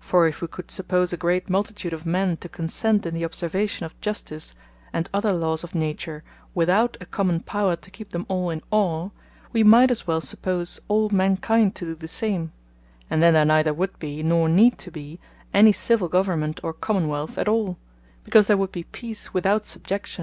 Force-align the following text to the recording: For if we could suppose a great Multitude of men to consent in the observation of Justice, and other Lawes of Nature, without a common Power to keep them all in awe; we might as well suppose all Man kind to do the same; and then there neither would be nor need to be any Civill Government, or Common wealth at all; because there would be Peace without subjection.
For 0.00 0.26
if 0.26 0.42
we 0.42 0.48
could 0.48 0.70
suppose 0.70 1.14
a 1.14 1.16
great 1.16 1.48
Multitude 1.48 1.94
of 1.94 2.04
men 2.04 2.36
to 2.44 2.48
consent 2.50 3.06
in 3.06 3.14
the 3.14 3.24
observation 3.24 3.86
of 3.86 3.98
Justice, 4.02 4.54
and 4.92 5.08
other 5.14 5.32
Lawes 5.32 5.64
of 5.64 5.74
Nature, 5.74 6.22
without 6.54 6.98
a 7.00 7.06
common 7.06 7.40
Power 7.40 7.74
to 7.76 7.90
keep 7.90 8.10
them 8.10 8.26
all 8.28 8.50
in 8.50 8.60
awe; 8.70 9.08
we 9.50 9.64
might 9.64 9.90
as 9.90 10.06
well 10.06 10.20
suppose 10.20 10.78
all 10.88 11.08
Man 11.08 11.38
kind 11.38 11.74
to 11.76 11.86
do 11.86 11.94
the 11.94 12.06
same; 12.06 12.52
and 13.08 13.22
then 13.22 13.32
there 13.32 13.46
neither 13.46 13.72
would 13.72 13.98
be 13.98 14.22
nor 14.22 14.46
need 14.46 14.76
to 14.76 14.90
be 14.90 15.18
any 15.54 15.72
Civill 15.72 16.08
Government, 16.10 16.60
or 16.62 16.74
Common 16.74 17.08
wealth 17.08 17.38
at 17.38 17.48
all; 17.48 17.78
because 18.24 18.48
there 18.48 18.58
would 18.58 18.72
be 18.72 18.84
Peace 18.84 19.32
without 19.32 19.64
subjection. 19.64 20.10